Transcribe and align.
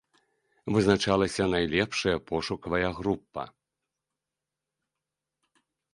Вызначалася 0.75 1.43
найлепшая 1.53 2.17
пошукавая 2.31 2.89
група. 3.01 3.43